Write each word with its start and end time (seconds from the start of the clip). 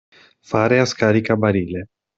Fare 0.39 0.79
a 0.79 0.85
scaricabarile. 0.85 1.89